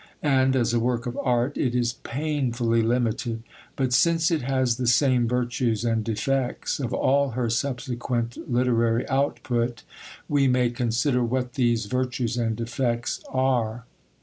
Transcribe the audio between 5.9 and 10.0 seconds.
defects of all her subsequent literary output,